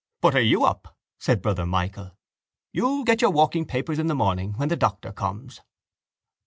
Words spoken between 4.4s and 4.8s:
when the